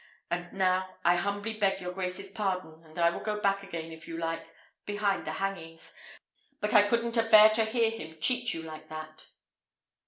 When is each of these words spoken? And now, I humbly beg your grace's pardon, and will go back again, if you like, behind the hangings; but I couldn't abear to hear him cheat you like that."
And 0.31 0.51
now, 0.51 0.97
I 1.05 1.15
humbly 1.15 1.53
beg 1.59 1.79
your 1.79 1.93
grace's 1.93 2.31
pardon, 2.31 2.83
and 2.83 2.97
will 3.13 3.21
go 3.21 3.39
back 3.39 3.61
again, 3.61 3.91
if 3.91 4.07
you 4.07 4.17
like, 4.17 4.43
behind 4.83 5.27
the 5.27 5.33
hangings; 5.33 5.93
but 6.59 6.73
I 6.73 6.87
couldn't 6.87 7.17
abear 7.17 7.51
to 7.51 7.65
hear 7.65 7.91
him 7.91 8.19
cheat 8.19 8.51
you 8.51 8.63
like 8.63 8.89
that." 8.89 9.27